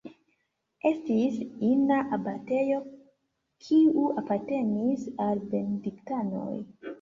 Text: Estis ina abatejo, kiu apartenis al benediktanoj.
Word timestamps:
Estis 0.91 1.35
ina 1.67 1.99
abatejo, 2.17 2.79
kiu 3.67 4.07
apartenis 4.23 5.05
al 5.27 5.45
benediktanoj. 5.53 6.51